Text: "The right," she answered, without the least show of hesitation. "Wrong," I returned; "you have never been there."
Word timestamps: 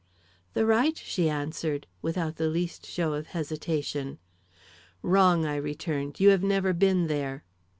"The 0.55 0.65
right," 0.65 0.97
she 0.97 1.29
answered, 1.29 1.85
without 2.01 2.37
the 2.37 2.47
least 2.49 2.87
show 2.87 3.13
of 3.13 3.27
hesitation. 3.37 4.17
"Wrong," 5.03 5.45
I 5.45 5.57
returned; 5.57 6.19
"you 6.19 6.29
have 6.31 6.41
never 6.41 6.73
been 6.73 7.05
there." 7.05 7.43